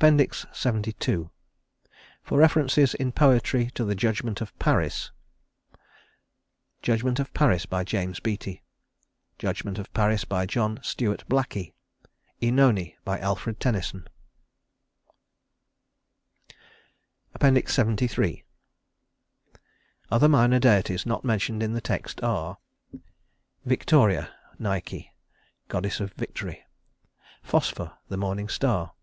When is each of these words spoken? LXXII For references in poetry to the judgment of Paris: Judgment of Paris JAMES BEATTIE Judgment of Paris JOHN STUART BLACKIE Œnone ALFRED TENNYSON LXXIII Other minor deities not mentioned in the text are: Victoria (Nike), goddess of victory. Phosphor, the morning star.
LXXII 0.00 1.28
For 2.24 2.38
references 2.38 2.94
in 2.94 3.12
poetry 3.12 3.70
to 3.74 3.84
the 3.84 3.94
judgment 3.94 4.40
of 4.40 4.58
Paris: 4.58 5.12
Judgment 6.80 7.20
of 7.20 7.32
Paris 7.34 7.66
JAMES 7.84 8.18
BEATTIE 8.18 8.62
Judgment 9.38 9.78
of 9.78 9.92
Paris 9.94 10.24
JOHN 10.48 10.82
STUART 10.82 11.28
BLACKIE 11.28 11.74
Œnone 12.40 12.96
ALFRED 13.06 13.60
TENNYSON 13.60 14.08
LXXIII 17.38 18.44
Other 20.10 20.28
minor 20.28 20.58
deities 20.58 21.06
not 21.06 21.22
mentioned 21.24 21.62
in 21.62 21.74
the 21.74 21.82
text 21.82 22.20
are: 22.24 22.56
Victoria 23.64 24.32
(Nike), 24.58 25.12
goddess 25.68 26.00
of 26.00 26.12
victory. 26.14 26.64
Phosphor, 27.42 27.98
the 28.08 28.16
morning 28.16 28.48
star. 28.48 28.94